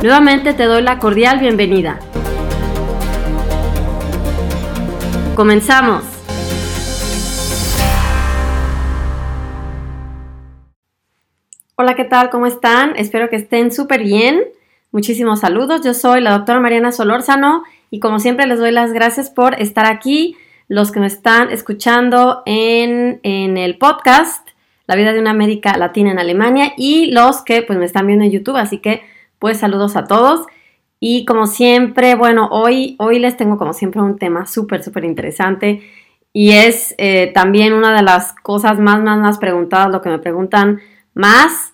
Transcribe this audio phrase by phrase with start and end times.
[0.00, 1.98] Nuevamente te doy la cordial bienvenida.
[5.34, 6.04] Comenzamos.
[11.74, 12.30] Hola, ¿qué tal?
[12.30, 12.94] ¿Cómo están?
[12.94, 14.44] Espero que estén súper bien.
[14.92, 15.80] Muchísimos saludos.
[15.84, 19.84] Yo soy la doctora Mariana Solórzano y como siempre les doy las gracias por estar
[19.84, 20.36] aquí.
[20.68, 24.46] Los que me están escuchando en, en el podcast
[24.86, 28.24] La vida de una médica latina en Alemania y los que pues me están viendo
[28.24, 28.58] en YouTube.
[28.58, 29.02] Así que
[29.38, 30.46] pues saludos a todos.
[31.00, 35.82] Y como siempre, bueno, hoy, hoy les tengo como siempre un tema súper, súper interesante.
[36.32, 40.18] Y es eh, también una de las cosas más, más, más preguntadas, lo que me
[40.18, 40.80] preguntan
[41.14, 41.72] más.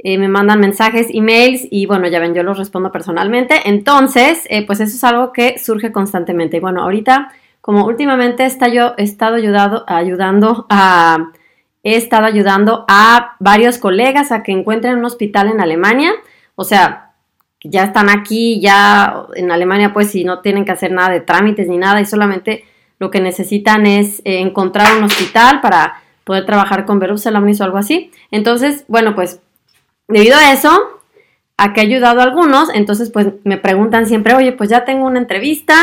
[0.00, 3.62] Eh, me mandan mensajes, emails y bueno, ya ven, yo los respondo personalmente.
[3.64, 6.58] Entonces, eh, pues eso es algo que surge constantemente.
[6.58, 11.32] Y bueno, ahorita, como últimamente está yo, he estado ayudado, ayudando a,
[11.82, 16.12] he estado ayudando a varios colegas a que encuentren un hospital en Alemania.
[16.60, 17.12] O sea,
[17.62, 21.68] ya están aquí, ya en Alemania, pues si no tienen que hacer nada de trámites
[21.68, 22.64] ni nada y solamente
[22.98, 27.78] lo que necesitan es eh, encontrar un hospital para poder trabajar con Berufsalamis o algo
[27.78, 28.10] así.
[28.32, 29.40] Entonces, bueno, pues
[30.08, 30.76] debido a eso,
[31.56, 35.06] a que he ayudado a algunos, entonces pues me preguntan siempre, oye, pues ya tengo
[35.06, 35.76] una entrevista,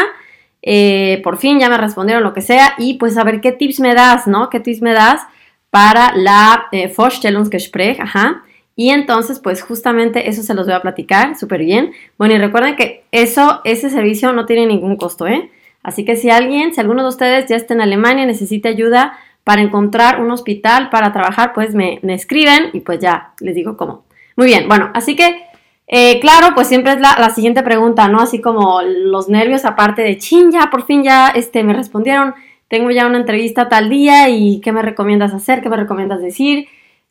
[0.62, 3.80] eh, por fin ya me respondieron lo que sea, y pues a ver qué tips
[3.80, 4.50] me das, ¿no?
[4.50, 5.22] ¿Qué tips me das
[5.70, 8.02] para la eh, Vorstellungsgespräch?
[8.02, 8.44] Ajá.
[8.76, 11.94] Y entonces, pues justamente eso se los voy a platicar súper bien.
[12.18, 15.50] Bueno, y recuerden que eso, ese servicio no tiene ningún costo, ¿eh?
[15.82, 19.18] Así que si alguien, si alguno de ustedes ya está en Alemania y necesita ayuda
[19.46, 24.04] para encontrar un hospital para trabajar, pues me, escriben y pues ya les digo cómo.
[24.36, 25.44] Muy bien, bueno, así que,
[25.88, 28.20] eh, claro, pues siempre es la, la, siguiente pregunta, ¿no?
[28.20, 32.34] Así como los nervios aparte de, chin, ya, por fin ya, este, me respondieron,
[32.68, 35.62] tengo ya una entrevista tal día y ¿qué me recomiendas hacer?
[35.62, 36.68] ¿Qué me recomiendas decir?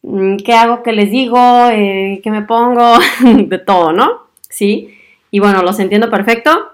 [0.06, 1.38] Mm, qué hago, qué les digo,
[1.70, 4.28] eh, qué me pongo, de todo, ¿no?
[4.50, 4.98] Sí.
[5.30, 6.72] Y bueno, los entiendo perfecto.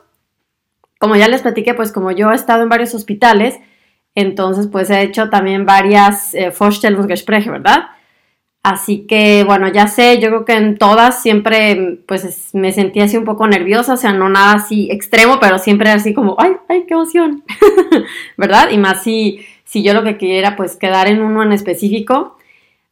[0.98, 3.58] Como ya les platiqué, pues como yo he estado en varios hospitales,
[4.14, 7.90] entonces pues he hecho también varias eh, Vorstellungsgespräche, ¿verdad?
[8.62, 13.16] Así que bueno, ya sé, yo creo que en todas siempre pues me sentí así
[13.16, 16.84] un poco nerviosa, o sea, no nada así extremo, pero siempre así como, ay, ay,
[16.86, 17.44] qué emoción,
[18.36, 18.70] ¿verdad?
[18.70, 22.36] Y más si, si yo lo que quería pues quedar en uno en específico,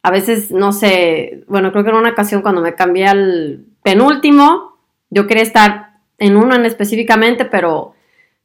[0.01, 4.77] a veces, no sé, bueno, creo que en una ocasión cuando me cambié al penúltimo,
[5.09, 7.95] yo quería estar en uno en específicamente, pero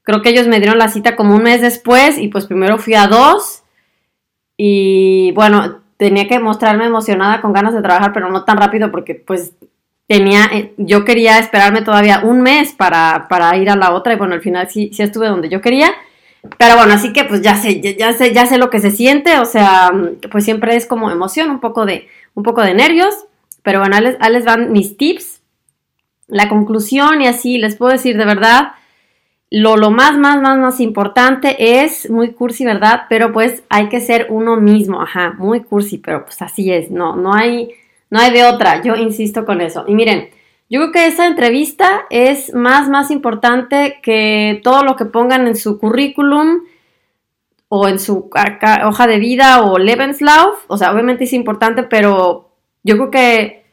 [0.03, 2.94] creo que ellos me dieron la cita como un mes después y pues primero fui
[2.94, 3.62] a dos.
[4.56, 9.15] Y bueno, tenía que mostrarme emocionada con ganas de trabajar, pero no tan rápido porque
[9.15, 9.53] pues
[10.06, 14.16] tenía, eh, yo quería esperarme todavía un mes para, para ir a la otra y
[14.16, 15.92] bueno, al final sí, sí estuve donde yo quería
[16.59, 19.38] pero bueno, así que pues ya sé, ya, sé, ya sé lo que se siente,
[19.38, 19.91] o sea,
[20.31, 23.15] pues siempre es como emoción, un poco de, un poco de nervios,
[23.62, 25.41] pero bueno, ahí les, les van mis tips,
[26.27, 28.72] la conclusión y así les puedo decir de verdad,
[29.50, 33.03] lo, lo más, más, más, más importante es muy cursi, ¿verdad?
[33.09, 37.16] Pero pues hay que ser uno mismo, ajá, muy cursi, pero pues así es, no,
[37.16, 37.71] no hay,
[38.10, 39.84] no hay de otra, yo insisto con eso.
[39.86, 40.28] Y miren,
[40.74, 45.54] yo creo que esa entrevista es más, más importante que todo lo que pongan en
[45.54, 46.62] su currículum
[47.68, 48.28] o en su
[48.84, 50.65] hoja de vida o Lebenslauf.
[50.66, 52.48] O sea, obviamente es importante, pero
[52.82, 53.65] yo creo que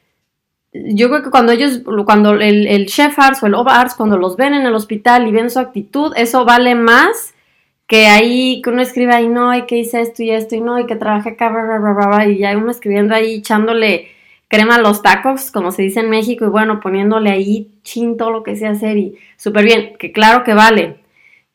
[0.74, 4.53] yo creo que cuando ellos, cuando el, chef arts o el arts, cuando los ven
[4.53, 7.33] en el hospital y ven su actitud, eso vale más
[7.88, 10.77] que ahí que uno escribe ahí, no, y que hice esto y esto y no,
[10.77, 14.21] y que trabajé acá, y ya uno escribiendo ahí, echándole
[14.51, 18.44] crema los tacos, como se dice en México, y bueno, poniéndole ahí chin todo lo
[18.44, 20.98] que sea hacer y súper bien, que claro que vale.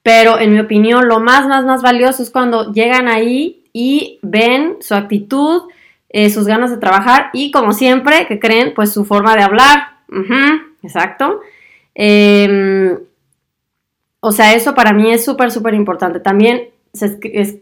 [0.03, 4.79] Pero en mi opinión, lo más, más, más valioso es cuando llegan ahí y ven
[4.81, 5.65] su actitud,
[6.09, 9.99] eh, sus ganas de trabajar y como siempre, que creen, pues su forma de hablar.
[10.83, 11.43] exacto.
[11.95, 12.99] Em,
[14.21, 16.19] o sea, eso para mí es súper, súper importante.
[16.21, 17.11] También se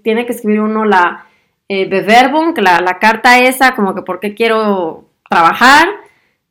[0.05, 1.27] tiene que escribir uno la
[1.69, 5.04] eh, Beverbum, la, la carta esa, como que por qué quiero
[5.35, 5.89] trabajar.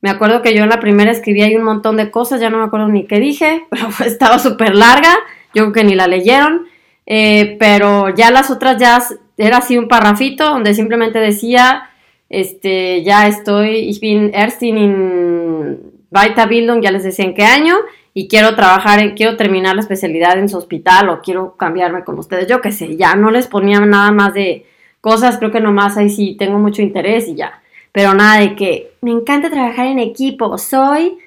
[0.02, 2.58] Me acuerdo que yo en la primera escribí ahí un montón de cosas, ya no
[2.58, 5.16] me acuerdo ni qué dije, pero estaba súper larga,
[5.54, 6.68] yo creo que ni la leyeron.
[7.06, 9.02] Eh, pero ya las otras ya
[9.38, 11.90] era así un parrafito donde simplemente decía,
[12.30, 15.80] este, ya estoy, ich bin Erstin in
[16.12, 17.76] Weiterbildung, ya les decía en qué año,
[18.14, 22.48] y quiero trabajar, quiero terminar la especialidad en su hospital o quiero cambiarme con ustedes,
[22.48, 24.66] yo qué sé, ya no les ponía nada más de
[25.02, 27.63] cosas, creo que nomás ahí sí tengo mucho interés y ya,
[27.94, 31.18] pero nada de que me encanta trabajar en equipo, soy,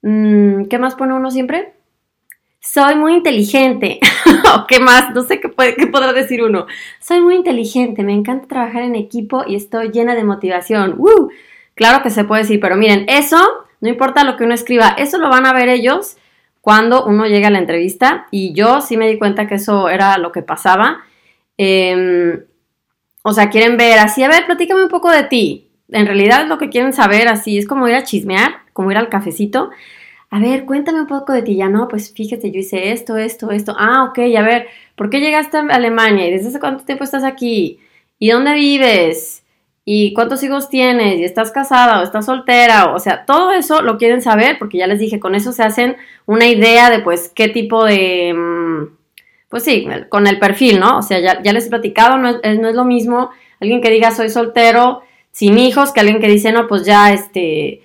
[0.00, 1.74] mm, ¿qué más pone uno siempre?
[2.62, 3.98] soy muy inteligente.
[4.54, 6.66] o qué más, no sé qué, puede, qué podrá decir uno.
[7.00, 10.94] Soy muy inteligente, me encanta trabajar en equipo y estoy llena de motivación.
[10.98, 11.28] ¡Uh!
[11.74, 13.38] Claro que se puede decir, pero miren, eso,
[13.80, 16.16] no importa lo que uno escriba, eso lo van a ver ellos
[16.60, 20.16] cuando uno llega a la entrevista y yo sí me di cuenta que eso era
[20.18, 21.02] lo que pasaba.
[21.58, 22.44] Em,
[23.22, 25.71] o sea, quieren ver así, a ver, platícame un poco de ti.
[25.92, 29.08] En realidad lo que quieren saber así es como ir a chismear, como ir al
[29.08, 29.70] cafecito
[30.32, 31.56] a ver, cuéntame un poco de ti.
[31.56, 33.76] Ya no, pues fíjate, yo hice esto, esto, esto.
[33.78, 34.66] Ah, ok, a ver,
[34.96, 36.26] ¿por qué llegaste a Alemania?
[36.26, 37.80] ¿Y desde hace cuánto tiempo estás aquí?
[38.18, 39.44] ¿Y dónde vives?
[39.84, 41.20] ¿Y cuántos hijos tienes?
[41.20, 42.94] ¿Y estás casada o estás soltera?
[42.94, 45.96] O sea, todo eso lo quieren saber porque ya les dije, con eso se hacen
[46.24, 48.32] una idea de pues qué tipo de...
[48.32, 48.96] Mm,
[49.50, 50.96] pues sí, con el perfil, ¿no?
[50.96, 53.30] O sea, ya, ya les he platicado, no es, no es lo mismo
[53.60, 55.02] alguien que diga soy soltero
[55.32, 57.82] sin hijos que alguien que dice, no, pues ya este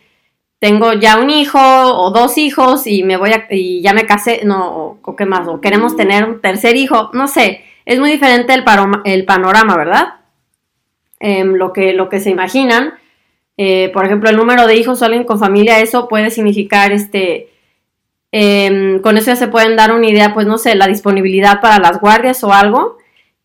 [0.60, 4.42] tengo ya un hijo o dos hijos y me voy a, y ya me casé,
[4.44, 8.54] no, o, qué más, o queremos tener un tercer hijo, no sé, es muy diferente
[8.54, 8.64] el,
[9.06, 10.16] el panorama, ¿verdad?
[11.20, 12.94] Em, lo, que, lo que se imaginan.
[13.58, 17.50] Eh, por ejemplo, el número de hijos o alguien con familia, eso puede significar, este,
[18.32, 21.80] em, con eso ya se pueden dar una idea, pues no sé, la disponibilidad para
[21.80, 22.97] las guardias o algo,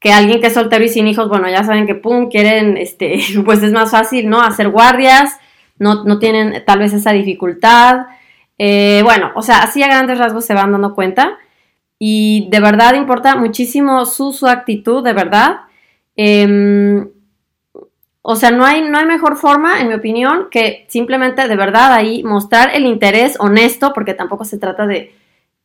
[0.03, 3.21] que alguien que es soltero y sin hijos, bueno, ya saben que, pum, quieren, este,
[3.45, 4.41] pues es más fácil, ¿no?
[4.41, 5.39] Hacer guardias,
[5.79, 8.07] no, tienen tal vez esa dificultad.
[8.59, 11.39] Eh, bueno, o sea, así a grandes rasgos se van dando cuenta
[11.99, 15.61] y de verdad importa muchísimo su, su actitud, de verdad.
[16.17, 17.09] Em,
[18.23, 21.93] o sea, no hay, no hay mejor forma, en mi opinión, que simplemente de verdad
[21.93, 25.13] ahí mostrar el interés honesto, porque tampoco se trata de,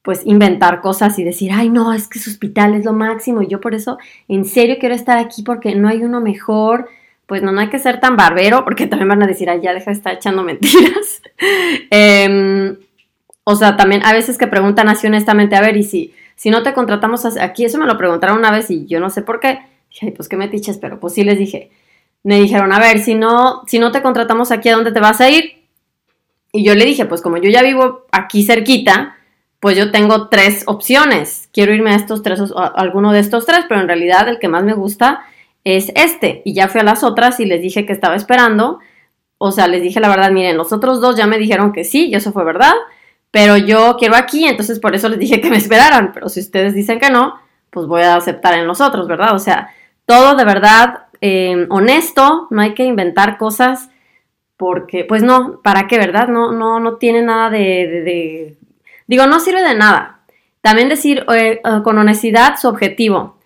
[0.07, 3.47] pues, inventar cosas y decir, ay, no, es que su hospital es lo máximo y
[3.47, 3.97] yo por eso
[4.29, 6.87] en serio quiero estar aquí porque no hay uno mejor
[7.25, 9.73] pues no, no hay que ser tan barbero, porque también van a decir, ay, ya
[9.73, 11.21] deja de estar echando mentiras.
[11.89, 12.77] Em,
[13.43, 16.63] o sea, también a veces que preguntan así honestamente, a ver, y si, si no
[16.63, 19.59] te contratamos aquí, eso me lo preguntaron una vez y yo no sé por qué.
[19.89, 21.69] Dije, ay, pues qué metiches, pero pues sí les dije.
[22.23, 25.19] Me dijeron, a ver, si no, si no te contratamos aquí, ¿a dónde te vas
[25.19, 25.65] a ir?
[26.53, 29.16] Y yo le dije, pues como yo ya vivo aquí cerquita,
[29.59, 31.49] pues yo tengo tres opciones.
[31.51, 34.47] Quiero irme a estos tres, a alguno de estos tres, pero en realidad el que
[34.47, 35.21] más me gusta
[35.63, 36.41] es este.
[36.45, 38.79] Y ya fui a las otras y les dije que estaba esperando.
[39.37, 42.07] O sea, les dije la verdad, miren, los otros dos ya me dijeron que sí,
[42.07, 42.73] y eso fue verdad,
[43.31, 46.11] pero yo quiero aquí, entonces por eso les dije que me esperaran.
[46.13, 47.35] Pero si ustedes dicen que no,
[47.69, 49.35] pues voy a aceptar en los otros, ¿verdad?
[49.35, 49.69] O sea,
[50.05, 53.89] todo de verdad em, honesto, no hay que inventar cosas
[54.57, 56.29] porque, pues no, ¿para qué, verdad?
[56.29, 58.57] No, no, no tiene nada de,
[59.07, 60.19] digo, no sirve de nada.
[60.61, 63.37] También decir eh, eh, con honestidad su objetivo.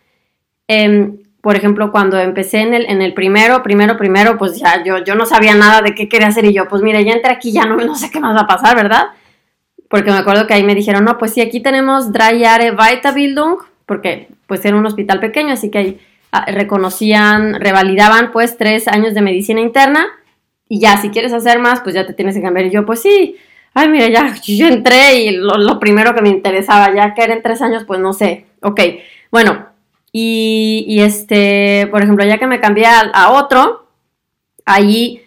[0.67, 5.03] Eh, por ejemplo, cuando empecé en el, en el primero, primero, primero, pues ya yo,
[5.03, 7.51] yo no sabía nada de qué quería hacer y yo, pues mire, ya entré aquí,
[7.51, 9.07] ya no, no sé qué más va a pasar, ¿verdad?
[9.89, 13.57] Porque me acuerdo que ahí me dijeron, no, pues sí, aquí tenemos Dry Are Weiterbildung,
[13.85, 15.99] porque pues era un hospital pequeño, así que ahí
[16.31, 20.05] ah, reconocían, revalidaban pues tres años de medicina interna
[20.73, 22.67] y ya, si quieres hacer más, pues ya te tienes que cambiar.
[22.67, 23.35] Y yo, pues sí,
[23.73, 27.61] ay, mira, ya, yo entré y lo, primero que me interesaba, ya que eran tres
[27.61, 28.79] años, pues no sé, ok,
[29.31, 29.67] bueno,
[30.13, 33.87] y, este, por ejemplo, ya que me cambié a, otro,
[34.65, 35.23] ahí,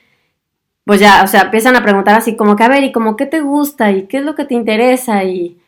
[0.85, 3.27] pues ya, o sea, empiezan a preguntar así como que, a ver, ¿y como qué
[3.27, 3.91] te gusta?
[3.93, 5.25] ¿Y qué es lo que te interesa?
[5.25, 5.59] Y,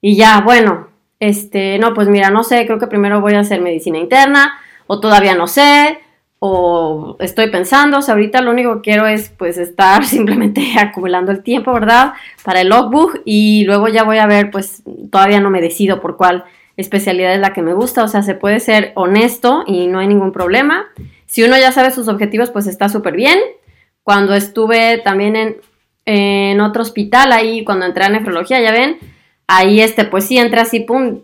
[0.00, 0.88] y ya, bueno,
[1.20, 4.54] este, no, pues mira, no sé, creo que primero voy a hacer medicina interna,
[4.86, 5.98] o todavía no sé,
[6.44, 11.30] o estoy pensando, o sea, ahorita lo único que quiero es pues estar simplemente acumulando
[11.30, 12.14] el tiempo, ¿verdad?
[12.42, 14.82] Para el logbook y luego ya voy a ver, pues
[15.12, 16.42] todavía no me decido por cuál
[16.76, 20.08] especialidad es la que me gusta, o sea, se puede ser honesto y no hay
[20.08, 20.86] ningún problema.
[21.26, 23.38] Si uno ya sabe sus objetivos, pues está súper bien.
[24.02, 25.56] Cuando estuve también en,
[26.06, 28.98] en, otro hospital, ahí cuando entré a nefrología, ya ven,
[29.46, 31.20] ahí este, pues sí, entré así, pum,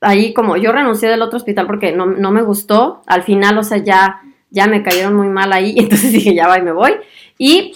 [0.00, 3.78] ahí como yo renuncié del otro hospital porque no, me gustó, al final, o sea,
[3.78, 4.20] ya,
[4.52, 6.92] ya me cayeron muy mal ahí, entonces dije, ya va y me voy.
[7.38, 7.72] Y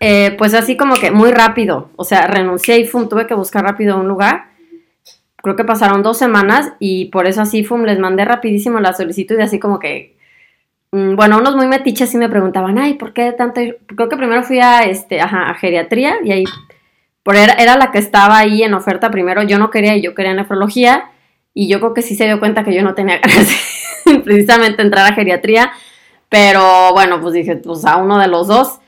[0.00, 3.62] eh, pues así como que muy rápido, o sea, renuncié y pum, tuve que buscar
[3.62, 4.52] rápido un lugar
[5.42, 9.36] creo que pasaron dos semanas y por eso así fue, les mandé rapidísimo la solicitud
[9.38, 10.16] y así como que,
[10.92, 13.60] mm, bueno, unos muy metiches sí me preguntaban, ay, ¿por qué tanto?
[13.86, 16.44] Creo que primero fui a, este, a geriatría y ahí,
[17.22, 20.14] por era, era la que estaba ahí en oferta primero, yo no quería y yo
[20.14, 21.10] quería nefrología
[21.54, 23.48] y yo creo que sí se dio cuenta que yo no tenía ganas
[24.24, 25.72] precisamente entrar a geriatría,
[26.32, 28.78] pero bueno, pues dije, pues a uno de los dos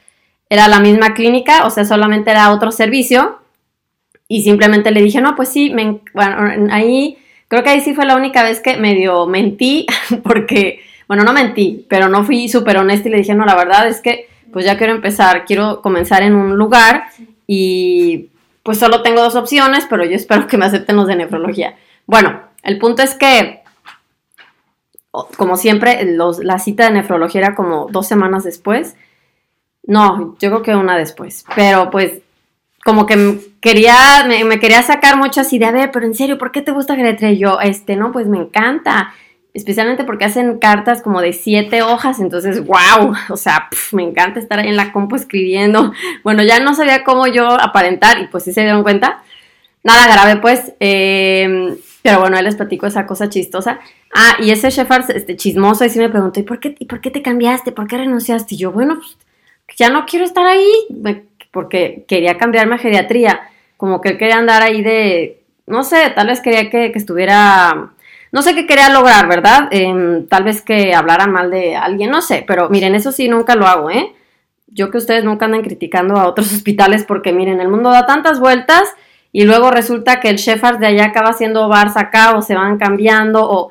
[0.49, 3.39] era la misma clínica, o sea, solamente era otro servicio
[4.29, 5.71] y simplemente le dije, no, pues sí,
[6.15, 9.85] bueno, ahí, creo que ahí sí fue la única vez que medio mentí,
[10.25, 13.89] porque, bueno, no mentí, pero no fui súper honesta y le dije, no, la verdad
[13.89, 17.09] es que, pues ya quiero empezar, quiero comenzar en un lugar
[17.47, 18.31] y
[18.63, 21.75] pues solo tengo dos opciones, pero yo espero que me acepten los de nefrología.
[22.07, 23.63] Bueno, el punto es que,
[25.37, 28.97] como siempre, la cita de nefrología era como dos semanas después.
[29.87, 31.44] No, yo creo que una después.
[31.54, 32.21] Pero pues
[32.85, 33.94] como que quería,
[34.26, 37.30] me, quería sacar mucho así de, pero en serio, ¿por qué te gusta geriatría?
[37.33, 39.14] Y yo, este, no, pues me encanta.
[39.54, 44.59] Especialmente porque hacen cartas como de siete hojas, entonces, wow, o sea, me encanta estar
[44.59, 45.92] ahí en la compu escribiendo.
[46.25, 49.23] Bueno, ya no sabía cómo yo aparentar y pues sí se dieron cuenta.
[49.85, 50.73] Nada grave, pues.
[50.81, 53.81] Eh, pero bueno, él les platico esa cosa chistosa.
[54.14, 57.00] Ah, y ese chef este, chismoso, y sí me preguntó, ¿y por, qué, ¿y por
[57.00, 57.73] qué te cambiaste?
[57.73, 58.57] ¿Por qué renunciaste?
[58.57, 58.97] Y yo, bueno,
[59.67, 60.69] pues ya no quiero estar ahí,
[61.50, 63.49] porque quería cambiarme a geriatría.
[63.79, 67.93] Como que él quería andar ahí de, no sé, tal vez quería que, estuviera,
[68.33, 69.69] no sé qué quería lograr, ¿verdad?
[69.71, 73.55] Em, tal vez que hablara mal de alguien, no sé, pero miren, eso sí nunca
[73.55, 74.12] lo hago, ¿eh?
[74.67, 78.41] Yo que ustedes nunca andan criticando a otros hospitales porque miren, el mundo da tantas
[78.41, 78.95] vueltas
[79.37, 82.79] y luego resulta que el Shepard de allá acaba siendo Barça acá o se van
[82.79, 83.71] cambiando o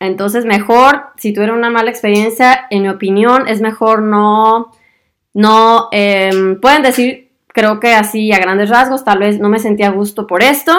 [0.00, 4.72] entonces mejor si tuvieron una mala experiencia en mi opinión es mejor no
[5.34, 9.86] no em, pueden decir creo que así a grandes rasgos tal vez no me sentía
[9.86, 10.76] a gusto por esto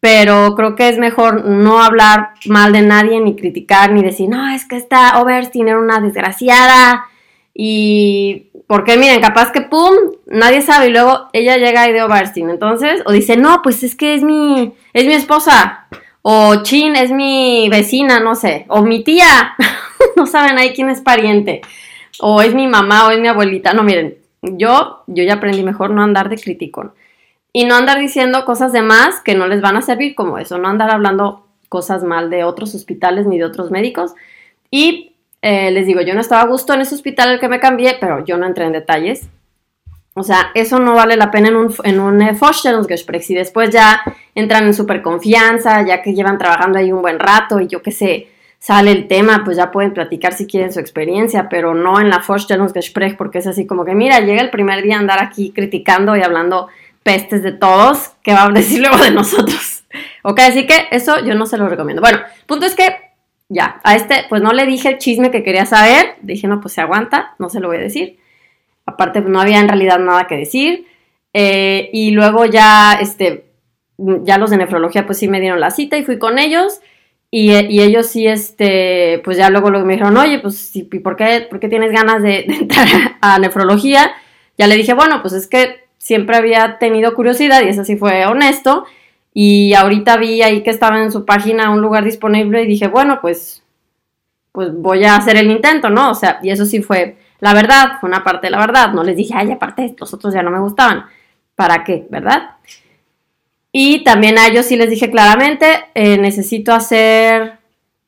[0.00, 4.48] pero creo que es mejor no hablar mal de nadie ni criticar ni decir no
[4.48, 7.04] es que esta Overstein era una desgraciada
[7.52, 9.92] y porque miren, capaz que pum,
[10.26, 12.50] nadie sabe y luego ella llega y de Oberstein.
[12.50, 15.88] Entonces, o dice, no, pues es que es mi, es mi esposa.
[16.22, 18.66] O Chin es mi vecina, no sé.
[18.68, 19.56] O mi tía.
[20.16, 21.62] no saben ahí quién es pariente.
[22.20, 23.72] O es mi mamá o es mi abuelita.
[23.72, 26.92] No, miren, yo, yo ya aprendí mejor no andar de criticón.
[27.52, 30.58] Y no andar diciendo cosas de más que no les van a servir como eso.
[30.58, 34.14] No andar hablando cosas mal de otros hospitales ni de otros médicos.
[34.70, 35.09] Y
[35.42, 37.96] eh, les digo, yo no estaba a gusto en ese hospital al que me cambié,
[38.00, 39.28] pero yo no entré en detalles.
[40.14, 43.28] O sea, eso no vale la pena en un, en un eh, Vorstellungsgespräch.
[43.28, 44.02] Después ya
[44.34, 47.92] entran en súper confianza, ya que llevan trabajando ahí un buen rato y yo qué
[47.92, 48.28] sé,
[48.58, 52.22] sale el tema, pues ya pueden platicar si quieren su experiencia, pero no en la
[52.26, 56.16] Vorstellungsgespräch, porque es así como que, mira, llega el primer día a andar aquí criticando
[56.16, 56.68] y hablando
[57.02, 59.84] pestes de todos, ¿qué va a decir luego de nosotros?
[60.22, 62.02] ok, así que eso yo no se lo recomiendo.
[62.02, 62.99] Bueno, punto es que
[63.52, 66.14] ya, a este, pues no le dije el chisme que quería saber.
[66.22, 68.18] Dije, no, pues se aguanta, no se lo voy a decir.
[68.86, 70.86] Aparte, pues no había en realidad nada que decir.
[71.34, 73.46] Eh, y luego ya, este,
[73.98, 76.80] ya los de nefrología, pues sí me dieron la cita y fui con ellos.
[77.32, 81.58] Y, ellos sí, este, pues ya luego, me dijeron, oye, pues, ¿y por qué, por
[81.58, 82.86] qué tienes ganas de, de entrar
[83.20, 84.12] a nefrología?
[84.58, 88.26] Ya le dije, bueno, pues es que siempre había tenido curiosidad y eso sí fue
[88.26, 88.84] honesto.
[89.32, 93.20] Y ahorita vi ahí que estaba en su página un lugar disponible y dije, bueno,
[93.20, 93.62] pues,
[94.52, 96.10] pues voy a hacer el intento, ¿no?
[96.10, 98.92] O sea, y eso sí fue la verdad, fue una parte de la verdad.
[98.92, 101.06] No les dije, ay, aparte, los otros ya no me gustaban.
[101.54, 102.06] ¿Para qué?
[102.10, 102.56] ¿Verdad?
[103.72, 107.58] Y también a ellos sí les dije claramente, eh, necesito hacer,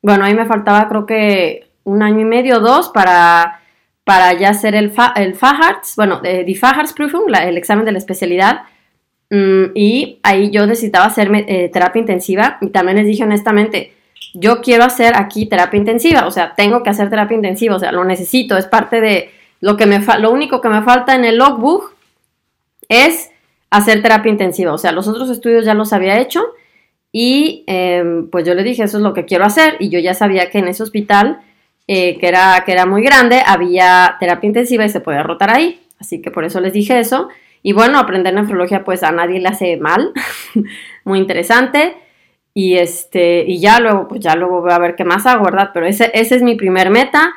[0.01, 3.61] bueno, ahí me faltaba creo que un año y medio, dos, para,
[4.03, 8.63] para ya hacer el, el FAHARTS, bueno, eh, die Fahartsprüfung, el examen de la especialidad
[9.73, 13.93] y ahí yo necesitaba hacer eh, terapia intensiva y también les dije honestamente,
[14.35, 17.91] yo quiero hacer aquí terapia intensiva, o sea, tengo que hacer terapia intensiva, o sea,
[17.91, 21.37] lo necesito, es parte de lo que me lo único que me falta en el
[21.37, 21.95] logbook
[22.89, 23.31] es
[23.71, 26.43] hacer terapia intensiva, o sea, los otros estudios ya los había hecho
[27.11, 30.13] y em, pues yo le dije, eso es lo que quiero hacer y yo ya
[30.13, 31.39] sabía que en ese hospital,
[31.87, 35.81] eh, que, era, que era muy grande, había terapia intensiva y se podía rotar ahí,
[35.99, 37.29] así que por eso les dije eso.
[37.63, 40.11] Y bueno, aprender nefrología pues a nadie le hace mal,
[41.05, 41.95] muy interesante.
[42.53, 45.71] Y este, y ya luego, pues ya luego voy a ver qué más hago, ¿verdad?
[45.73, 47.33] Pero ese, ese es mi primer meta,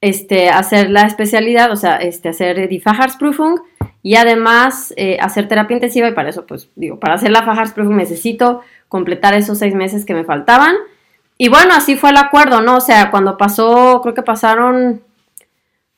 [0.00, 3.60] este, hacer la especialidad, o sea, este, hacer die Facharzprüfung
[4.02, 7.96] y además eh, hacer terapia intensiva y para eso, pues digo, para hacer la Facharzprüfung
[7.96, 10.76] necesito completar esos seis meses que me faltaban.
[11.36, 12.76] Y bueno, así fue el acuerdo, ¿no?
[12.76, 15.02] O sea, cuando pasó, creo que pasaron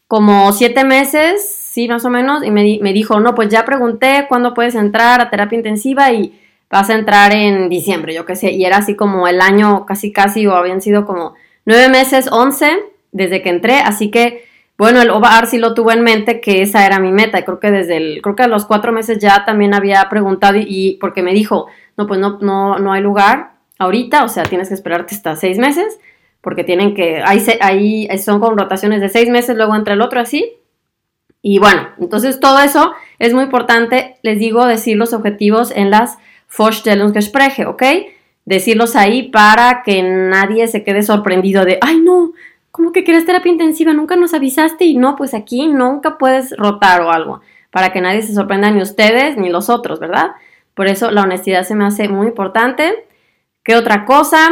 [0.07, 4.26] como siete meses, sí, más o menos, y me, me, dijo, no, pues ya pregunté
[4.28, 6.36] cuándo puedes entrar a terapia intensiva y
[6.68, 10.12] vas a entrar en diciembre, yo qué sé, y era así como el año casi
[10.12, 11.34] casi, o habían sido como
[11.64, 12.76] nueve meses, once,
[13.12, 14.46] desde que entré, así que,
[14.76, 17.60] bueno, el OVAR sí lo tuvo en mente que esa era mi meta, y creo
[17.60, 21.22] que desde el, creo que a los cuatro meses ya también había preguntado, y, porque
[21.22, 25.14] me dijo, no, pues no, no, no hay lugar ahorita, o sea, tienes que esperarte
[25.14, 26.00] hasta seis meses,
[26.40, 30.18] porque tienen que, ahí, ahí son con rotaciones de seis meses, luego entre el otro
[30.18, 30.56] así,
[31.42, 36.18] y bueno, entonces todo eso es muy importante, les digo, decir los objetivos en las
[36.56, 37.82] Vorstellungsgespräche, ¿ok?
[38.44, 42.32] Decirlos ahí para que nadie se quede sorprendido de, ay no,
[42.70, 43.92] ¿cómo que quieres terapia intensiva?
[43.92, 48.23] Nunca nos avisaste y no, pues aquí nunca puedes rotar o algo, para que nadie
[48.23, 50.32] se sorprenda ni ustedes ni los otros, ¿verdad?
[50.75, 53.04] Por eso la honestidad se me hace muy importante.
[53.62, 54.50] ¿Qué otra cosa?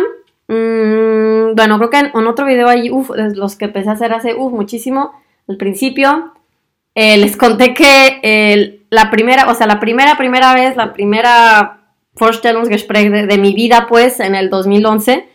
[0.48, 4.34] Mm, bueno, creo que en, otro video ahí, uff, los que empecé a hacer hace,
[4.34, 5.12] uff, muchísimo,
[5.48, 6.32] al principio,
[7.00, 11.78] eh, les conté que la primera, o sea, la primera, primera vez, la primera
[12.14, 15.28] Vorstellungsgespräch de, de mi vida, pues, en el 2011,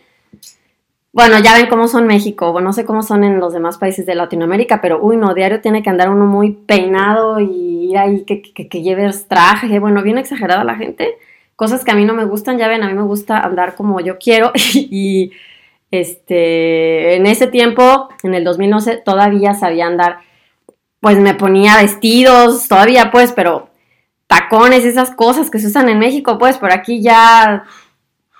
[1.13, 4.05] bueno, ya ven cómo son México, bueno, no sé cómo son en los demás países
[4.05, 8.25] de Latinoamérica, pero uy, no, diario tiene que andar uno muy peinado y ir ahí
[8.25, 11.15] que, lleves traje, bueno, bien exagerada la gente,
[11.55, 14.01] cosas que a mí no me gustan, ya ven, a mí me gusta andar como
[14.01, 14.51] yo quiero.
[14.73, 15.31] Y
[15.91, 20.32] este, en ese tiempo, en el 2011, todavía sabía andar
[21.03, 23.67] pues me ponía vestidos todavía, pues, pero
[24.27, 27.65] tacones, esas cosas que se usan en México, pues, por aquí ya,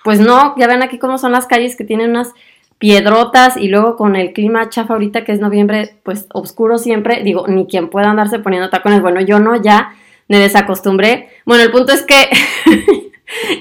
[0.02, 2.32] pues no, ya ven aquí cómo son las calles que tienen unas
[2.78, 7.46] piedrotas y luego con el clima chafa ahorita que es noviembre, pues oscuro siempre, digo,
[7.46, 9.92] ni quien pueda andarse poniendo tacones, bueno, yo no, ya
[10.28, 11.28] me desacostumbré.
[11.44, 12.30] Bueno, el punto es que,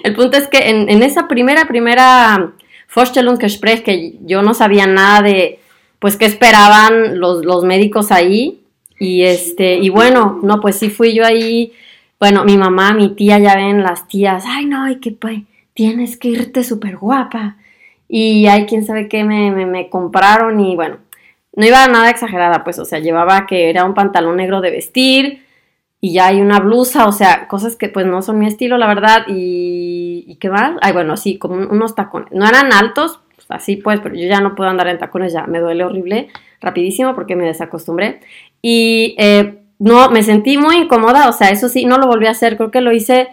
[0.06, 2.54] el punto es que en, esa primera, primera
[2.96, 5.60] Vorstellungsgespräch que yo no sabía nada de,
[6.00, 8.63] pues, qué esperaban los, los médicos ahí,
[9.04, 11.74] y este, y bueno, no, pues sí fui yo ahí,
[12.20, 15.42] bueno, mi mamá, mi tía, ya ven las tías, ay no, hay que pues,
[15.74, 17.58] tienes que irte súper guapa.
[18.08, 20.98] Y hay quien sabe qué me, me, compraron y bueno,
[21.56, 25.46] no iba nada exagerada, pues, o sea, llevaba que era un pantalón negro de vestir
[26.00, 28.88] y ya hay una blusa, o sea, cosas que pues no son mi estilo, la
[28.88, 33.62] verdad, y, y qué más, ay, bueno, sí, como unos tacones, no eran altos, pues,
[33.62, 36.30] así pues, pero yo ya no puedo andar en tacones, ya me duele horrible,
[36.62, 38.20] rapidísimo porque me desacostumbré.
[38.62, 42.32] Y eh, no, me sentí muy incómoda, o sea, eso sí, no lo volví a
[42.32, 43.28] hacer, creo que lo hice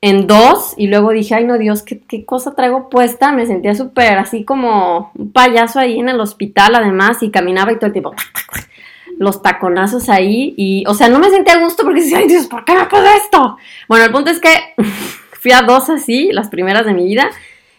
[0.00, 3.30] en dos y luego dije, ay no Dios, ¿qué, qué cosa traigo puesta?
[3.32, 7.76] Me sentía súper así como un payaso ahí en el hospital además y caminaba y
[7.76, 8.12] todo el tiempo
[9.18, 12.46] los taconazos ahí y, o sea, no me sentía a gusto porque decía, ay Dios,
[12.46, 13.56] ¿por qué me puedo esto?
[13.88, 14.74] Bueno, el punto es que
[15.40, 17.30] fui a dos así, las primeras de mi vida,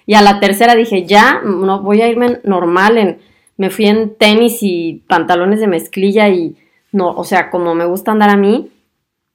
[0.06, 3.20] y a la tercera dije, ya, no voy a irme normal en,
[3.58, 6.56] me fui en tenis y pantalones de mezclilla y
[6.92, 8.72] no, o sea, como me gusta andar a mí,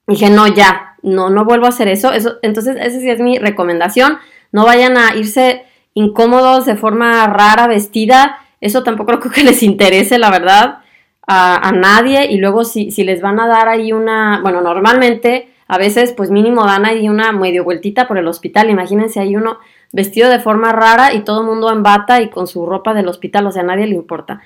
[0.07, 2.11] dije, no, ya, no, no vuelvo a hacer eso.
[2.11, 4.17] eso entonces, esa sí es mi recomendación.
[4.51, 8.39] No vayan a irse incómodos de forma rara, vestida.
[8.61, 10.79] Eso tampoco creo que les interese, la verdad,
[11.27, 12.31] a, nadie.
[12.31, 16.31] Y luego, si, si les van a dar ahí una, bueno, normalmente, a veces, pues
[16.31, 18.69] mínimo dan ahí una medio vueltita por el hospital.
[18.69, 19.59] Imagínense, hay uno
[19.91, 23.07] vestido de forma rara y todo el mundo en bata y con su ropa del
[23.07, 24.41] hospital, o sea, a nadie le importa.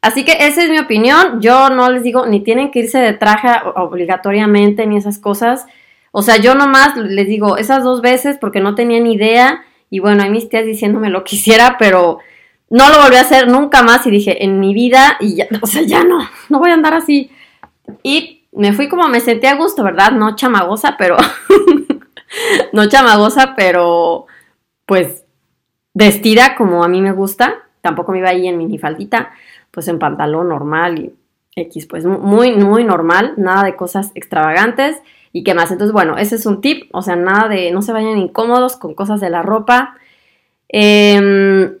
[0.00, 1.40] Así que esa es mi opinión.
[1.40, 5.66] Yo no les digo ni tienen que irse de traje obligatoriamente ni esas cosas.
[6.12, 9.64] O sea, yo nomás les digo esas dos veces porque no tenía ni idea.
[9.90, 12.20] Y bueno, hay mis tías diciéndome lo quisiera, pero
[12.70, 14.06] no lo volví a hacer nunca más.
[14.06, 16.94] Y dije, en mi vida, y ya, o sea, ya no, no voy a andar
[16.94, 17.30] así.
[18.02, 20.12] Y me fui como me sentí a gusto, ¿verdad?
[20.12, 21.16] No chamagosa, pero.
[22.72, 24.26] no chamagosa, pero.
[24.86, 25.24] Pues
[25.92, 27.62] vestida como a mí me gusta.
[27.82, 29.30] Tampoco me iba ahí en minifaldita
[29.76, 31.14] pues en pantalón normal y
[31.54, 34.96] X, pues muy, muy normal, nada de cosas extravagantes
[35.32, 35.70] y qué más.
[35.70, 38.94] Entonces, bueno, ese es un tip, o sea, nada de, no se vayan incómodos con
[38.94, 39.98] cosas de la ropa.
[40.68, 41.76] Em,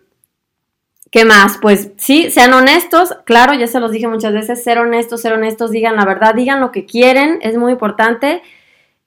[1.10, 1.56] ¿Qué más?
[1.56, 5.70] Pues sí, sean honestos, claro, ya se los dije muchas veces, ser honestos, ser honestos,
[5.70, 8.42] digan la verdad, digan lo que quieren, es muy importante,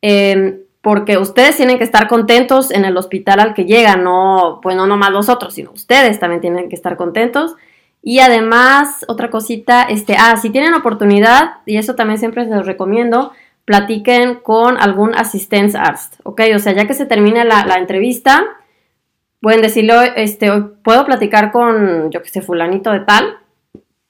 [0.02, 4.76] em, porque ustedes tienen que estar contentos en el hospital al que llegan, no, pues
[4.76, 7.56] no nomás los otros, sino ustedes también tienen que estar contentos.
[8.02, 12.66] Y además, otra cosita, este, ah, si tienen oportunidad, y eso también siempre se los
[12.66, 13.34] recomiendo,
[13.66, 16.42] platiquen con algún arzt, ¿ok?
[16.56, 18.46] O sea, ya que se termine la, entrevista,
[19.42, 20.50] pueden decirle, este,
[20.82, 23.38] puedo platicar con, yo que sé, fulanito de tal.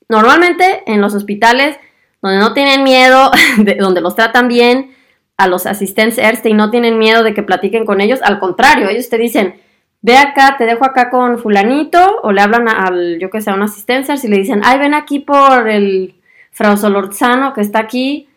[0.08, 1.78] Normalmente en los hospitales
[2.22, 3.32] donde no tienen miedo,
[3.80, 4.96] donde los tratan bien,
[5.40, 9.10] a los Assistenzärzte y no tienen miedo de que platiquen con ellos, al contrario, ellos
[9.10, 9.56] te dicen,
[10.02, 13.56] ve acá, te dejo acá con fulanito, o le hablan al, yo que sé, a
[13.56, 16.16] una asistencia, si le dicen, ay, ven aquí por el
[16.52, 18.28] Frau Solorzano que está aquí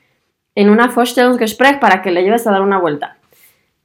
[0.55, 3.17] en una Vorstellungsgespräch para que le lleves a dar una vuelta.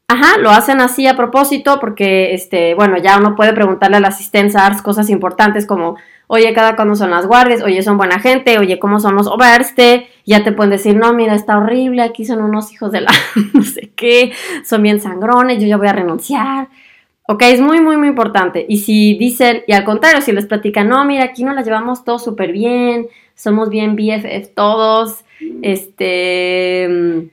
[0.07, 4.09] Ajá, lo hacen así a propósito porque, este, bueno, ya uno puede preguntarle a la
[4.09, 5.97] asistencia cosas importantes como,
[6.27, 10.07] oye, cada cuándo son las guardias, oye, son buena gente, oye, ¿cómo son los overste?
[10.25, 13.11] Ya te pueden decir, no, mira, está horrible, aquí son unos hijos de la
[13.53, 16.67] no sé qué, son bien sangrones, yo ya voy a renunciar.
[17.29, 18.65] Ok, es muy, muy, muy importante.
[18.69, 22.05] Y si dicen, y al contrario, si les platican, no, mira, aquí nos la llevamos
[22.05, 25.25] todos súper bien, somos bien BFF todos,
[25.61, 27.29] este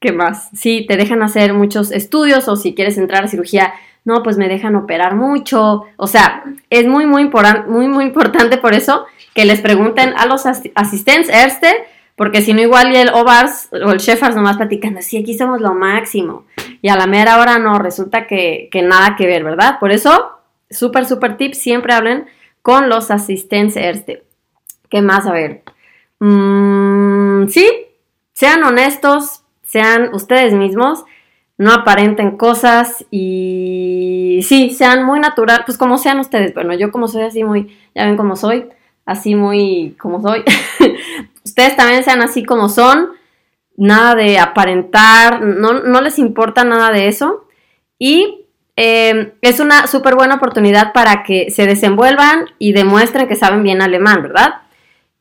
[0.00, 0.48] ¿Qué más?
[0.54, 3.72] Sí, te dejan hacer muchos estudios o si quieres entrar a cirugía,
[4.08, 5.84] no, pues me dejan operar mucho.
[5.98, 7.30] O sea, es muy, muy,
[7.66, 11.76] muy, muy importante por eso que les pregunten a los asistentes este,
[12.16, 15.60] porque si no igual y el OVARS o el Shefars nomás platicando, sí, aquí somos
[15.60, 16.46] lo máximo.
[16.80, 19.78] Y a la mera hora no, resulta que, nada que ver, ¿verdad?
[19.78, 20.38] Por eso,
[20.70, 22.26] súper, súper tip, siempre hablen
[22.62, 24.24] con los asistentes este.
[24.88, 25.26] ¿Qué más?
[25.26, 25.62] A ver.
[26.18, 27.70] Mm, sí,
[28.32, 31.04] sean honestos, sean ustedes mismos,
[31.58, 36.54] no aparenten cosas y sí, sean muy natural, pues como sean ustedes.
[36.54, 38.68] Bueno, yo como soy así muy, ya ven cómo soy,
[39.04, 40.44] así muy como soy.
[41.44, 43.10] ustedes también sean así como son,
[43.76, 47.48] nada de aparentar, no, les importa nada de eso.
[47.98, 48.44] Y
[48.76, 53.82] eh, es una súper buena oportunidad para que se desenvuelvan y demuestren que saben bien
[53.82, 54.62] alemán, ¿verdad?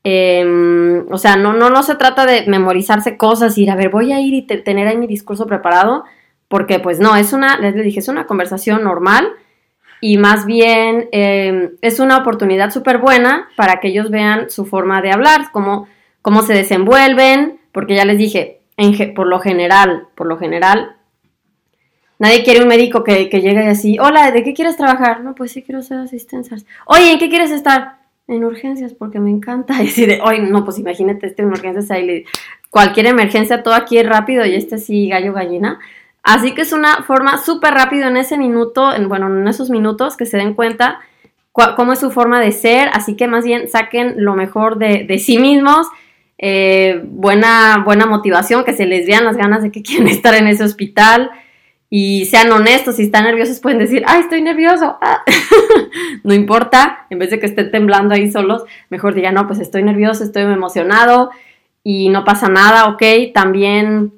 [0.03, 3.89] Em, o sea, no, no, no se trata de memorizarse cosas y ir a ver,
[3.89, 6.03] voy a ir y tener ahí mi discurso preparado,
[6.47, 9.29] porque pues no, es una, les dije, es una conversación normal
[9.99, 15.01] y más bien em, es una oportunidad súper buena para que ellos vean su forma
[15.01, 15.87] de hablar, cómo,
[16.21, 18.61] cómo se desenvuelven, porque ya les dije,
[19.15, 20.95] por lo general, por lo general,
[22.19, 25.21] nadie quiere un médico que, que llegue así, hola, ¿de qué quieres trabajar?
[25.21, 26.57] No, pues sí quiero ser asistencia.
[26.85, 27.97] Oye, ¿en qué quieres estar?
[28.27, 29.75] en urgencias porque me encanta.
[29.83, 32.25] Y de, hoy no, pues imagínate este en urgencias ahí,
[32.69, 35.79] cualquier emergencia, todo aquí rápido y este sí, gallo gallina.
[36.27, 40.17] Así que es una forma súper rápido en ese minuto, en, bueno, en esos minutos
[40.17, 40.99] que se den cuenta
[41.53, 42.89] cómo es su forma de ser.
[42.91, 45.87] Así que más bien saquen lo mejor de, sí mismos.
[46.37, 50.47] Eh, buena, buena motivación, que se les vean las ganas de que quieren estar en
[50.47, 51.31] ese hospital
[51.89, 55.23] y sean honestos, si están nerviosos pueden decir, ay, estoy nervioso, ah".
[56.25, 59.81] no importa, en vez de que estén temblando ahí solos, mejor digan, no, pues estoy
[59.81, 61.31] nervioso, estoy emocionado
[61.85, 64.11] y no pasa nada, ok, también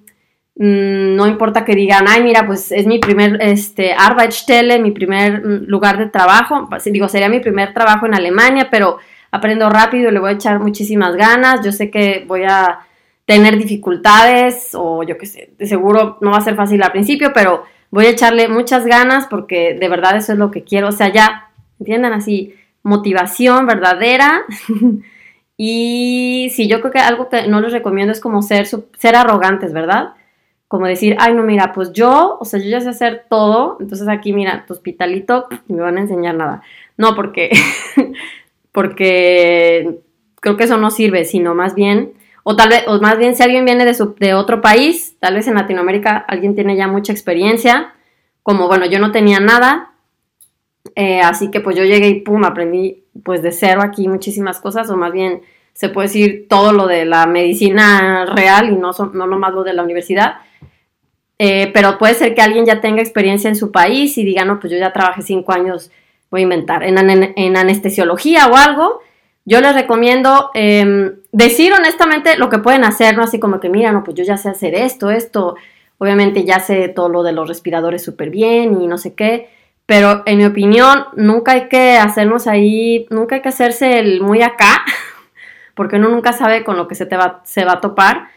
[0.61, 5.63] no importa que digan, ay, mira, pues es mi primer, este, Arbeitsstelle, mi primer mm,
[5.67, 8.97] lugar de trabajo, pues, digo, sería mi primer trabajo en Alemania, pero
[9.31, 12.79] aprendo rápido, le voy a echar muchísimas ganas, yo sé que voy a
[13.25, 17.31] tener dificultades o yo qué sé, de seguro no va a ser fácil al principio,
[17.33, 20.91] pero voy a echarle muchas ganas porque de verdad eso es lo que quiero, o
[20.91, 24.41] sea, ya, entiendan así, motivación verdadera.
[25.57, 29.71] y sí, yo creo que algo que no les recomiendo es como ser, ser arrogantes,
[29.71, 30.15] ¿verdad?
[30.69, 34.07] Como decir, ay, no, mira, pues yo, o sea, yo ya sé hacer todo, entonces
[34.07, 36.61] aquí, mira, tu hospitalito, me van a enseñar nada.
[36.95, 37.49] No, porque,
[38.71, 39.99] porque
[40.39, 43.43] creo que eso no sirve, sino más bien o tal vez, o más bien si
[43.43, 47.93] alguien viene de, de otro país, tal vez en Latinoamérica alguien tiene ya mucha experiencia,
[48.43, 49.91] como bueno, yo no tenía nada,
[50.95, 54.89] eh, así que pues yo llegué y pum, aprendí pues de cero aquí muchísimas cosas,
[54.89, 55.41] o más bien
[55.73, 59.73] se puede decir todo lo de la medicina real y no, no nomás lo de
[59.73, 60.37] la universidad.
[61.41, 64.59] Eh, pero puede ser que alguien ya tenga experiencia en su país y diga, no,
[64.59, 65.89] pues yo ya trabajé cinco años,
[66.29, 68.99] voy a inventar, en, anestesiología o algo,
[69.45, 73.23] yo les recomiendo em, decir honestamente lo que pueden hacer, ¿no?
[73.23, 75.55] Así como que, mira, no, pues yo ya sé hacer esto, esto,
[75.97, 79.49] obviamente ya sé todo lo de los respiradores súper bien y no sé qué,
[79.85, 84.41] pero en mi opinión nunca hay que hacernos ahí, nunca hay que hacerse el muy
[84.41, 84.83] acá,
[85.73, 88.27] porque uno nunca sabe con lo que se, te va, se va a topar.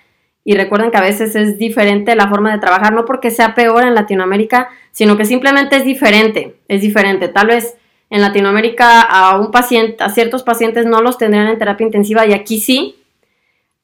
[0.44, 3.84] Y recuerden que a veces es diferente la forma de trabajar, no porque sea peor
[3.84, 7.28] en Latinoamérica, sino que simplemente es diferente, es diferente.
[7.28, 7.76] Tal vez
[8.10, 12.32] en Latinoamérica a un paciente, a ciertos pacientes no los tendrían en terapia intensiva y
[12.32, 12.96] aquí sí.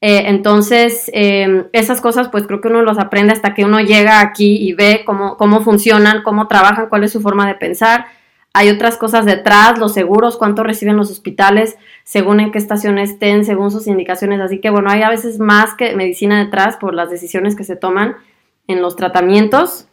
[0.01, 4.21] Eh, entonces, em, esas cosas pues creo que uno los aprende hasta que uno llega
[4.21, 8.07] aquí y ve cómo, cómo funcionan, cómo trabajan, cuál es su forma de pensar.
[8.55, 13.45] Hay otras cosas detrás, los seguros, cuánto reciben los hospitales, según en qué estación estén,
[13.45, 14.41] según sus indicaciones.
[14.41, 17.77] Así que bueno, hay a veces más que medicina detrás por las decisiones que se
[17.77, 18.17] toman
[18.67, 19.87] en los tratamientos.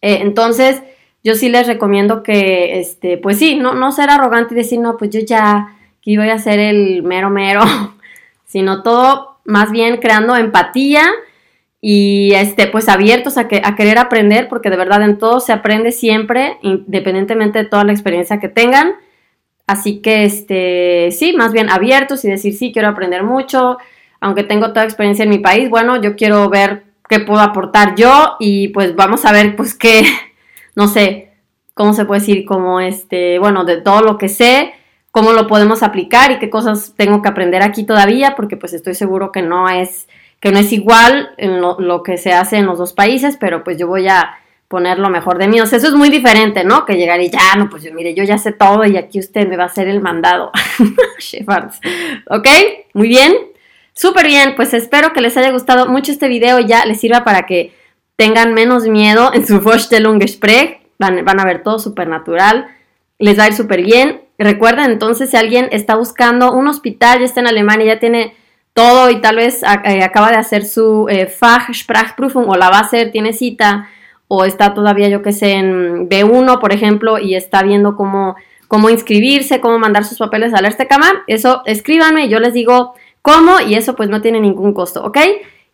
[0.00, 0.82] Eh, entonces,
[1.22, 4.96] yo sí les recomiendo que, este, pues sí, no, no ser arrogante y decir, no,
[4.96, 7.62] pues yo ya aquí voy a ser el mero mero,
[8.46, 11.02] sino todo más bien creando empatía
[11.80, 15.52] y este, pues abiertos a, que, a querer aprender, porque de verdad en todo se
[15.52, 18.94] aprende siempre, independientemente de toda la experiencia que tengan.
[19.66, 23.78] Así que, este, sí, más bien abiertos y decir, sí, quiero aprender mucho,
[24.20, 28.36] aunque tengo toda experiencia en mi país, bueno, yo quiero ver qué puedo aportar yo
[28.40, 30.04] y pues vamos a ver pues qué,
[30.74, 31.32] no sé,
[31.74, 34.72] cómo se puede decir, como este, bueno, de todo lo que sé,
[35.10, 38.94] cómo lo podemos aplicar y qué cosas tengo que aprender aquí todavía, porque pues estoy
[38.94, 40.08] seguro que no es,
[40.46, 43.78] que no es igual en lo, que se hace en los dos países, pero pues
[43.78, 45.60] yo voy a poner lo mejor de mí.
[45.60, 46.84] O sea, eso es muy diferente, ¿no?
[46.86, 49.48] Que llegar y ya, no, pues yo, mire, yo ya sé todo y aquí usted
[49.48, 50.52] me va a hacer el mandado.
[52.30, 52.48] ¿Ok?
[52.94, 53.34] Muy bien.
[53.92, 57.44] Súper bien, pues espero que les haya gustado mucho este video ya les sirva para
[57.44, 57.74] que
[58.14, 60.78] tengan menos miedo en su Vorstellung Gespräch.
[61.00, 62.68] Van, van a ver todo súper natural.
[63.18, 64.20] Les va a ir súper bien.
[64.38, 68.36] Recuerden entonces, si alguien está buscando un hospital, ya está en Alemania, ya tiene
[68.76, 72.82] todo y tal vez eh, acaba de hacer su eh, Fachsprachprüfung o la va a
[72.82, 73.88] hacer, tiene cita
[74.28, 78.36] o está todavía, yo que sé, en B1, por ejemplo, y está viendo cómo,
[78.68, 83.60] cómo inscribirse, cómo mandar sus papeles a la cama, eso escríbanme, yo les digo cómo
[83.66, 85.18] y eso pues no tiene ningún costo, ¿ok?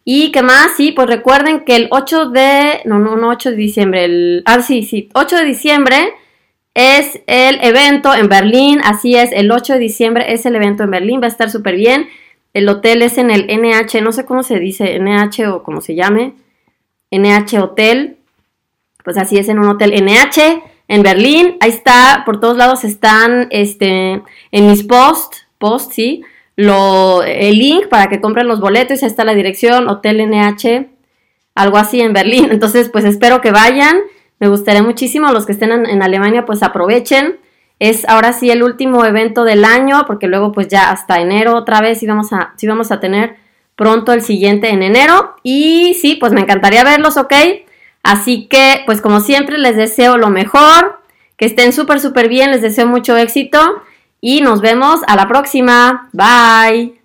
[0.05, 3.57] Y qué más, sí, pues recuerden que el 8 de, no, no, no 8 de
[3.57, 6.15] diciembre, el, ah, sí, sí, 8 de diciembre
[6.75, 10.93] es el evento en Berlín, así es, el 8 de diciembre es el evento en
[10.93, 12.07] Berlín, va a estar súper bien.
[12.53, 15.95] El hotel es en el NH, no sé cómo se dice, NH o cómo se
[15.95, 16.35] llame,
[17.11, 18.17] NH Hotel,
[19.05, 23.49] pues así es en un hotel NH en Berlín, ahí está, por todos lados están,
[23.51, 26.23] este, en mis posts, post, sí,
[26.57, 30.87] lo, el link para que compren los boletos, ahí está la dirección, Hotel NH,
[31.55, 33.97] algo así en Berlín, entonces pues espero que vayan.
[34.39, 37.39] Me gustaría muchísimo, los que estén en, Alemania, pues aprovechen.
[37.83, 41.81] Es ahora sí el último evento del año, porque luego pues ya hasta enero otra
[41.81, 43.35] vez sí vamos a, sí vamos a tener
[43.75, 45.35] pronto el siguiente en enero.
[45.43, 47.33] Y sí, pues me encantaría verlos, ¿ok?
[48.05, 51.01] Así que, pues como siempre, les deseo lo mejor,
[51.37, 53.59] que estén súper, súper bien, les deseo mucho éxito
[54.21, 56.09] y nos vemos a la próxima.
[56.13, 57.01] Bye.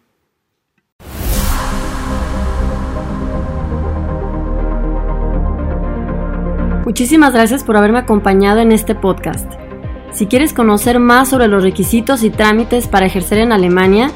[6.85, 9.66] Muchísimas gracias por haberme acompañado en este podcast.
[10.17, 14.09] Si quieres conocer más sobre los requisitos y trámites para ejercer en Alemania,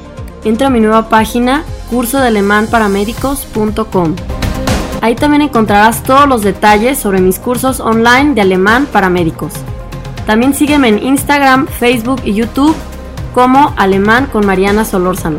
[0.44, 4.16] entra a mi nueva página cursodealemanparamédicos.com.
[5.02, 9.54] Ahí también encontrarás todos los detalles sobre mis cursos online de alemán para médicos.
[10.26, 12.76] También sígueme en Instagram, Facebook y YouTube
[13.36, 15.38] como Alemán con Mariana Solórzano.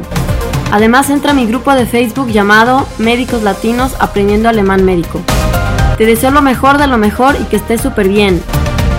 [0.70, 5.22] Además entra a mi grupo de Facebook llamado Médicos Latinos Aprendiendo Alemán Médico.
[5.98, 8.40] Te deseo lo mejor de lo mejor y que estés súper bien.